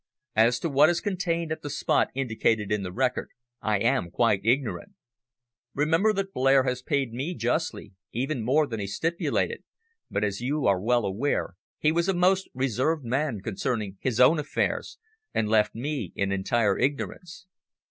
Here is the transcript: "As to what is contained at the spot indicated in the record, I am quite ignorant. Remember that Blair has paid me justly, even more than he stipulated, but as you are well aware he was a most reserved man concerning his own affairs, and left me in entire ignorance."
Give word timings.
"As 0.35 0.57
to 0.61 0.67
what 0.67 0.89
is 0.89 0.99
contained 0.99 1.51
at 1.51 1.61
the 1.61 1.69
spot 1.69 2.07
indicated 2.15 2.71
in 2.71 2.81
the 2.81 2.91
record, 2.91 3.29
I 3.61 3.77
am 3.77 4.09
quite 4.09 4.43
ignorant. 4.43 4.93
Remember 5.75 6.11
that 6.11 6.33
Blair 6.33 6.63
has 6.63 6.81
paid 6.81 7.13
me 7.13 7.35
justly, 7.35 7.93
even 8.11 8.41
more 8.43 8.65
than 8.65 8.79
he 8.79 8.87
stipulated, 8.87 9.63
but 10.09 10.23
as 10.23 10.41
you 10.41 10.65
are 10.65 10.81
well 10.81 11.05
aware 11.05 11.53
he 11.77 11.91
was 11.91 12.09
a 12.09 12.15
most 12.15 12.49
reserved 12.55 13.05
man 13.05 13.41
concerning 13.41 13.99
his 13.99 14.19
own 14.19 14.39
affairs, 14.39 14.97
and 15.35 15.47
left 15.47 15.75
me 15.75 16.11
in 16.15 16.31
entire 16.31 16.79
ignorance." 16.79 17.45